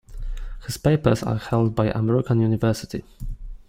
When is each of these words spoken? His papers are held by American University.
His 0.65 0.77
papers 0.77 1.21
are 1.21 1.37
held 1.37 1.75
by 1.75 1.91
American 1.91 2.39
University. 2.41 3.03